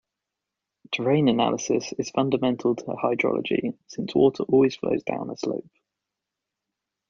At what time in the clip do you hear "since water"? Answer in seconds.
3.85-4.41